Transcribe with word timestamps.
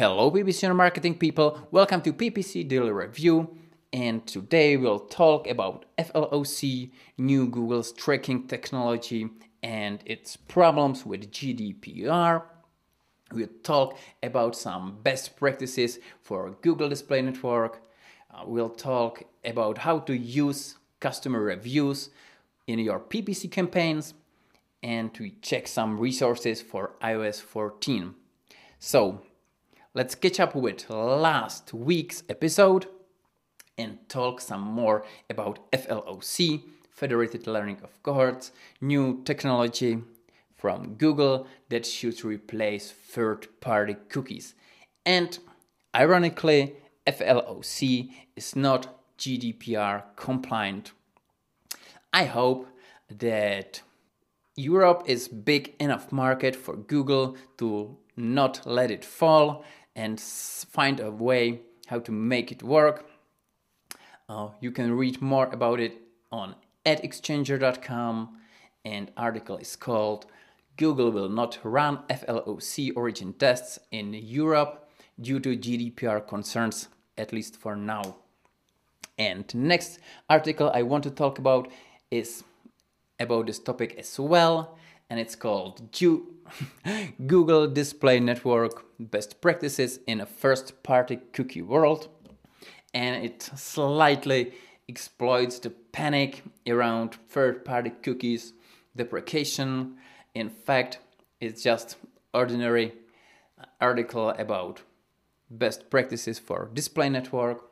Hello 0.00 0.30
PPC 0.30 0.74
marketing 0.74 1.18
people, 1.18 1.68
welcome 1.70 2.00
to 2.00 2.14
PPC 2.14 2.66
Daily 2.66 2.90
Review 2.90 3.54
and 3.92 4.26
today 4.26 4.78
we'll 4.78 4.98
talk 4.98 5.46
about 5.46 5.84
FLOC, 5.98 6.90
new 7.18 7.46
Google's 7.46 7.92
tracking 7.92 8.48
technology 8.48 9.28
and 9.62 10.02
its 10.06 10.36
problems 10.36 11.04
with 11.04 11.30
GDPR. 11.30 12.44
We'll 13.30 13.48
talk 13.62 13.98
about 14.22 14.56
some 14.56 15.00
best 15.02 15.36
practices 15.36 15.98
for 16.22 16.56
Google 16.62 16.88
Display 16.88 17.20
Network. 17.20 17.82
Uh, 18.32 18.44
we'll 18.46 18.70
talk 18.70 19.24
about 19.44 19.76
how 19.76 19.98
to 19.98 20.16
use 20.16 20.78
customer 21.00 21.42
reviews 21.42 22.08
in 22.66 22.78
your 22.78 23.00
PPC 23.00 23.50
campaigns 23.52 24.14
and 24.82 25.10
we 25.20 25.32
check 25.42 25.68
some 25.68 26.00
resources 26.00 26.62
for 26.62 26.92
iOS 27.02 27.42
14. 27.42 28.14
So 28.78 29.20
let's 29.92 30.14
catch 30.14 30.38
up 30.38 30.54
with 30.54 30.88
last 30.88 31.74
week's 31.74 32.22
episode 32.28 32.86
and 33.76 33.98
talk 34.08 34.40
some 34.40 34.60
more 34.60 35.04
about 35.28 35.70
FLOC, 35.72 36.62
Federated 36.90 37.46
Learning 37.46 37.78
of 37.82 38.00
Cohorts, 38.02 38.52
new 38.80 39.22
technology 39.24 40.00
from 40.56 40.94
Google 40.94 41.48
that 41.70 41.86
should 41.86 42.24
replace 42.24 42.92
third 42.92 43.48
party 43.60 43.96
cookies. 44.08 44.54
And 45.04 45.36
ironically, 45.94 46.74
FLOC 47.06 48.10
is 48.36 48.54
not 48.54 48.94
GDPR 49.18 50.04
compliant. 50.14 50.92
I 52.12 52.24
hope 52.24 52.68
that 53.08 53.82
Europe 54.54 55.02
is 55.06 55.26
big 55.26 55.74
enough 55.80 56.12
market 56.12 56.54
for 56.54 56.76
Google 56.76 57.36
to 57.58 57.96
not 58.16 58.60
let 58.66 58.90
it 58.90 59.04
fall 59.04 59.64
and 60.00 60.18
find 60.18 60.98
a 60.98 61.10
way 61.10 61.60
how 61.88 61.98
to 61.98 62.10
make 62.10 62.50
it 62.50 62.62
work. 62.62 63.04
Uh, 64.30 64.48
you 64.58 64.70
can 64.70 64.96
read 64.96 65.20
more 65.20 65.48
about 65.52 65.78
it 65.78 65.94
on 66.32 66.54
adexchanger.com 66.86 68.38
and 68.86 69.12
article 69.16 69.58
is 69.58 69.76
called 69.76 70.24
Google 70.78 71.10
will 71.12 71.28
not 71.28 71.58
run 71.62 71.98
FLOC 72.08 72.92
origin 72.96 73.34
tests 73.34 73.78
in 73.90 74.14
Europe 74.14 74.88
due 75.20 75.38
to 75.40 75.54
GDPR 75.54 76.26
concerns 76.26 76.88
at 77.18 77.30
least 77.34 77.56
for 77.56 77.76
now. 77.76 78.16
And 79.18 79.54
next 79.54 79.98
article 80.30 80.70
I 80.72 80.80
want 80.82 81.04
to 81.04 81.10
talk 81.10 81.38
about 81.38 81.68
is 82.10 82.42
about 83.18 83.48
this 83.48 83.58
topic 83.58 83.96
as 83.98 84.18
well 84.18 84.78
and 85.10 85.18
it's 85.18 85.34
called 85.34 85.82
Google 87.26 87.66
Display 87.66 88.20
Network 88.20 88.84
Best 88.98 89.40
Practices 89.40 89.98
in 90.06 90.20
a 90.20 90.26
First 90.26 90.82
Party 90.82 91.16
Cookie 91.32 91.62
World. 91.62 92.08
And 92.94 93.24
it 93.24 93.42
slightly 93.42 94.52
exploits 94.88 95.58
the 95.58 95.70
panic 95.70 96.42
around 96.66 97.16
third 97.28 97.64
party 97.64 97.90
cookies 97.90 98.52
deprecation. 98.96 99.96
In 100.34 100.48
fact, 100.48 100.98
it's 101.40 101.62
just 101.62 101.96
ordinary 102.32 102.94
article 103.80 104.30
about 104.30 104.82
best 105.50 105.90
practices 105.90 106.38
for 106.38 106.70
display 106.72 107.08
network 107.08 107.64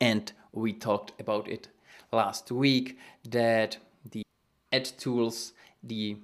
and 0.00 0.32
we 0.52 0.72
talked 0.72 1.12
about 1.20 1.48
it 1.48 1.68
last 2.12 2.50
week 2.50 2.98
that 3.24 3.78
the 4.10 4.24
ad 4.72 4.84
tools 4.98 5.52
the 5.82 6.16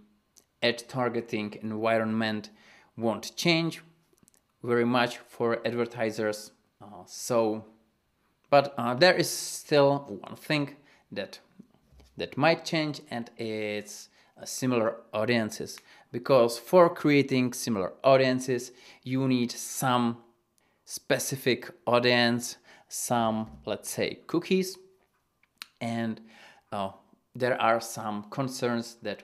ad 0.63 0.89
targeting 0.89 1.59
environment 1.63 2.51
won't 2.97 3.35
change 3.37 3.83
very 4.63 4.85
much 4.85 5.19
for 5.19 5.65
advertisers. 5.67 6.51
Uh, 6.83 7.05
so, 7.07 7.65
but 8.51 8.75
uh, 8.77 8.95
there 8.95 9.15
is 9.15 9.31
still 9.31 10.21
one 10.21 10.37
thing 10.37 10.77
that 11.13 11.41
that 12.17 12.37
might 12.37 12.65
change, 12.65 13.01
and 13.11 13.31
it's 13.37 14.09
uh, 14.41 14.45
similar 14.45 14.97
audiences. 15.13 15.79
Because 16.11 16.59
for 16.59 16.89
creating 16.89 17.53
similar 17.53 17.93
audiences, 18.03 18.73
you 19.05 19.29
need 19.29 19.53
some 19.53 20.19
specific 20.85 21.71
audience, 21.87 22.57
some 22.89 23.51
let's 23.67 23.91
say 23.91 24.19
cookies, 24.27 24.79
and 25.81 26.21
uh, 26.73 26.91
there 27.35 27.61
are 27.61 27.81
some 27.81 28.25
concerns 28.31 28.97
that 29.03 29.23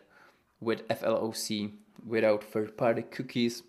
with 0.65 0.89
FLOC 0.89 1.73
without 2.07 2.43
third-party 2.45 3.03
cookies, 3.03 3.63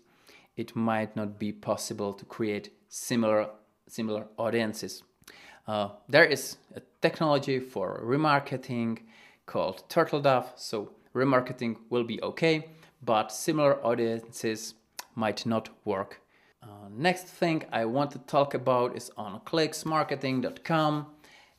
it 0.56 0.74
might 0.74 1.14
not 1.14 1.38
be 1.38 1.52
possible 1.52 2.12
to 2.14 2.24
create 2.24 2.70
similar 2.88 3.48
similar 3.88 4.26
audiences. 4.36 5.02
Uh, 5.66 5.90
there 6.08 6.24
is 6.24 6.56
a 6.74 6.80
technology 7.00 7.58
for 7.60 8.02
remarketing 8.04 8.98
called 9.46 9.88
TurtleDove, 9.88 10.46
so 10.56 10.90
remarketing 11.14 11.76
will 11.90 12.04
be 12.04 12.20
okay, 12.22 12.68
but 13.02 13.32
similar 13.32 13.84
audiences 13.84 14.74
might 15.14 15.46
not 15.46 15.68
work. 15.84 16.20
Uh, 16.62 16.88
next 16.90 17.24
thing 17.26 17.64
I 17.72 17.84
want 17.84 18.10
to 18.12 18.18
talk 18.20 18.54
about 18.54 18.96
is 18.96 19.10
on 19.16 19.40
clicksmarketing.com, 19.40 21.06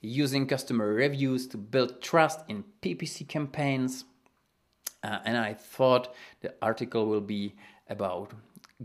using 0.01 0.47
customer 0.47 0.93
reviews 0.93 1.47
to 1.47 1.57
build 1.57 2.01
trust 2.01 2.41
in 2.47 2.63
PPC 2.81 3.27
campaigns. 3.27 4.05
Uh, 5.03 5.19
and 5.25 5.37
I 5.37 5.53
thought 5.53 6.13
the 6.41 6.53
article 6.61 7.05
will 7.05 7.21
be 7.21 7.53
about 7.89 8.31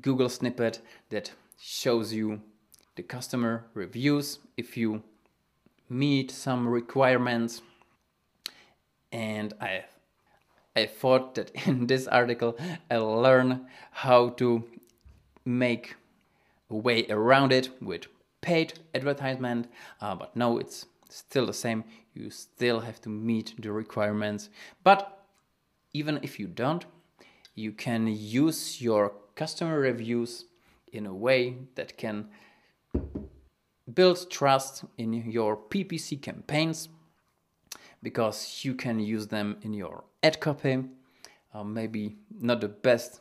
Google 0.01 0.29
snippet 0.29 0.81
that 1.11 1.33
shows 1.59 2.13
you 2.13 2.41
the 2.97 3.03
customer 3.03 3.65
reviews 3.75 4.39
if 4.57 4.77
you 4.77 5.03
meet 5.89 6.31
some 6.31 6.69
requirements. 6.69 7.63
And 9.11 9.55
I 9.61 9.85
I 10.75 10.87
thought 10.87 11.35
that 11.35 11.51
in 11.67 11.87
this 11.87 12.07
article 12.07 12.57
I'll 12.91 13.21
learn 13.21 13.67
how 13.91 14.31
to 14.31 14.65
make 15.45 15.97
a 16.71 16.77
way 16.77 17.07
around 17.09 17.53
it 17.53 17.69
with 17.81 18.07
paid 18.41 18.75
advertisement, 18.95 19.69
uh, 20.01 20.15
but 20.15 20.35
no, 20.35 20.59
it's 20.59 20.87
still 21.09 21.47
the 21.47 21.53
same. 21.53 21.85
You 22.15 22.31
still 22.31 22.81
have 22.81 23.01
to 23.03 23.09
meet 23.09 23.55
the 23.59 23.73
requirements, 23.73 24.51
but 24.83 25.22
even 25.93 26.19
if 26.23 26.39
you 26.39 26.47
don't, 26.47 26.85
you 27.55 27.73
can 27.73 28.07
use 28.07 28.81
your 28.81 29.13
customer 29.35 29.79
reviews 29.79 30.47
in 30.93 31.07
a 31.07 31.15
way 31.15 31.57
that 31.75 31.97
can 31.97 32.29
build 33.93 34.31
trust 34.31 34.85
in 34.97 35.13
your 35.13 35.57
PPC 35.57 36.21
campaigns 36.21 36.89
because 38.03 38.65
you 38.65 38.75
can 38.75 38.99
use 38.99 39.29
them 39.29 39.57
in 39.63 39.73
your 39.73 40.05
ad 40.23 40.41
copy. 40.41 40.85
Uh, 41.55 41.65
maybe 41.65 42.17
not 42.41 42.61
the 42.61 42.69
best 42.69 43.21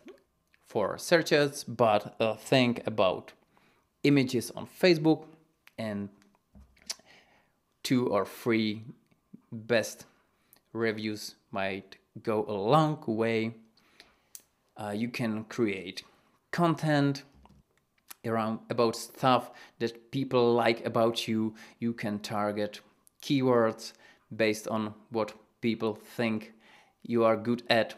for 0.66 0.98
searches, 0.98 1.66
but 1.66 2.16
uh, 2.20 2.36
think 2.36 2.82
about 2.88 3.34
images 4.04 4.52
on 4.52 4.66
Facebook 4.66 5.26
and 5.78 6.10
two 7.84 8.08
or 8.08 8.26
three 8.26 8.84
best 9.52 10.06
reviews 10.72 11.36
might 11.52 11.98
go 12.24 12.46
a 12.48 12.54
long 12.54 13.04
way. 13.06 13.56
Uh, 14.78 14.94
you 14.96 15.10
can 15.10 15.44
create 15.46 16.04
content 16.52 17.24
around 18.26 18.60
about 18.70 18.96
stuff 18.96 19.52
that 19.80 20.12
people 20.12 20.54
like 20.54 20.86
about 20.86 21.28
you. 21.28 21.56
You 21.80 21.94
can 21.94 22.20
target 22.20 22.82
keywords 23.22 23.94
based 24.36 24.68
on 24.68 24.94
what 25.10 25.34
people 25.62 25.96
think 25.96 26.54
you 27.04 27.24
are 27.24 27.38
good 27.38 27.64
at. 27.70 27.96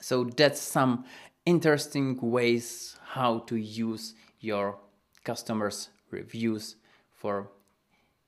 So 0.00 0.24
that's 0.24 0.60
some 0.60 1.04
interesting 1.46 2.18
ways 2.20 2.96
how 3.04 3.40
to 3.40 3.56
use 3.56 4.14
your 4.40 4.78
customers' 5.24 5.88
reviews 6.10 6.76
for 7.14 7.48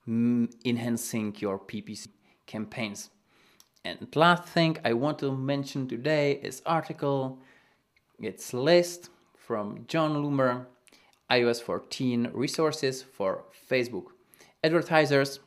enhancing 0.06 1.34
your 1.38 1.58
PPC 1.58 2.08
campaigns. 2.46 3.10
And 3.86 4.08
last 4.16 4.44
thing 4.44 4.78
I 4.82 4.94
want 4.94 5.19
to 5.19 5.36
mention 5.36 5.86
today 5.86 6.40
is 6.42 6.62
article. 6.64 7.38
It's 8.19 8.54
list 8.54 9.10
from 9.36 9.84
Jon 9.88 10.14
Loomer, 10.25 10.64
iOS 11.31 11.60
14 11.60 12.31
resources 12.32 13.02
for 13.02 13.44
Facebook 13.70 14.06
advertisers. 14.62 15.40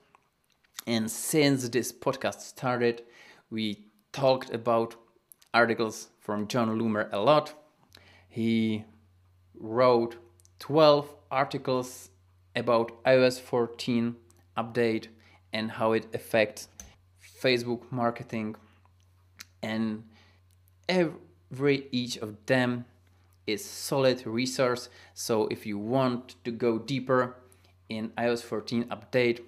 And 0.86 1.10
since 1.10 1.68
this 1.69 1.92
podcast 1.92 2.42
started, 2.42 3.01
we 3.50 3.88
talked 4.12 4.54
about 4.54 4.95
articles 5.51 6.10
from 6.19 6.48
Jon 6.48 6.80
Loomer 6.80 7.12
a 7.12 7.19
lot. 7.19 7.56
He 8.30 8.86
wrote 9.60 10.18
12 10.60 11.12
articles 11.31 12.12
about 12.56 13.04
iOS 13.04 13.42
14 13.42 14.16
update 14.56 15.07
and 15.51 15.72
how 15.72 15.94
it 15.94 16.06
affects 16.13 16.68
Facebook 17.42 17.92
marketing, 17.92 18.56
and 19.62 20.04
every 20.88 21.88
each 21.92 22.18
of 22.18 22.45
them 22.45 22.86
is 23.45 23.63
solid 23.63 24.25
resource. 24.25 24.89
So 25.13 25.48
if 25.48 25.66
you 25.66 25.78
want 25.78 26.36
to 26.44 26.51
go 26.51 26.78
deeper 26.78 27.36
in 27.89 28.10
iOS 28.18 28.44
14 28.44 28.86
update, 28.86 29.42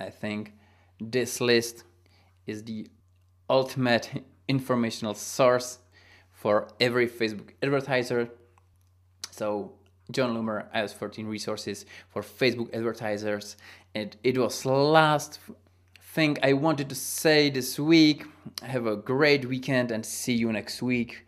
I 0.00 0.10
think 0.10 0.52
this 1.00 1.40
list 1.40 1.84
is 2.46 2.64
the 2.64 2.88
ultimate 3.48 4.24
informational 4.48 5.14
source 5.14 5.78
for 6.32 6.68
every 6.80 7.08
Facebook 7.08 7.50
advertiser. 7.62 8.28
So 9.30 9.72
Jon 10.10 10.34
Loomer 10.34 10.70
iOS 10.74 10.94
14 10.94 11.26
resources 11.26 11.86
for 12.08 12.22
Facebook 12.22 12.74
advertisers. 12.74 13.56
And 13.94 14.16
it 14.22 14.36
was 14.38 14.64
last 14.66 15.38
thing 16.14 16.38
I 16.44 16.52
wanted 16.52 16.88
to 16.90 16.94
say 16.94 17.50
this 17.50 17.76
week. 17.76 18.24
Have 18.62 18.86
a 18.86 18.94
great 18.94 19.46
weekend 19.46 19.90
and 19.90 20.06
see 20.06 20.34
you 20.34 20.52
next 20.52 20.80
week 20.80 21.26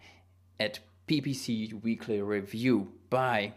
at 0.60 0.78
PPC 1.08 1.82
Weekly 1.82 2.22
Review. 2.22 2.92
Bye. 3.10 3.54